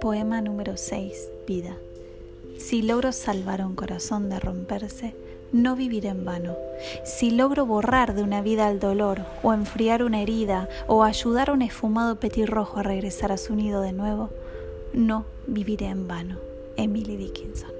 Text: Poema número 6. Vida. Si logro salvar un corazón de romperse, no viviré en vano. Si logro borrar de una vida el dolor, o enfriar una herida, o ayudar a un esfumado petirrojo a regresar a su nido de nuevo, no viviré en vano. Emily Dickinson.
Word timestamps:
Poema 0.00 0.40
número 0.40 0.76
6. 0.76 1.30
Vida. 1.46 1.76
Si 2.58 2.82
logro 2.82 3.12
salvar 3.12 3.64
un 3.64 3.74
corazón 3.74 4.28
de 4.30 4.40
romperse, 4.40 5.14
no 5.52 5.76
viviré 5.76 6.08
en 6.08 6.24
vano. 6.24 6.56
Si 7.04 7.30
logro 7.30 7.66
borrar 7.66 8.14
de 8.14 8.22
una 8.22 8.42
vida 8.42 8.70
el 8.70 8.80
dolor, 8.80 9.22
o 9.42 9.52
enfriar 9.52 10.02
una 10.02 10.22
herida, 10.22 10.68
o 10.86 11.02
ayudar 11.02 11.50
a 11.50 11.52
un 11.52 11.62
esfumado 11.62 12.20
petirrojo 12.20 12.80
a 12.80 12.82
regresar 12.82 13.32
a 13.32 13.36
su 13.36 13.54
nido 13.54 13.80
de 13.80 13.92
nuevo, 13.92 14.30
no 14.92 15.26
viviré 15.46 15.86
en 15.86 16.08
vano. 16.08 16.38
Emily 16.76 17.16
Dickinson. 17.16 17.70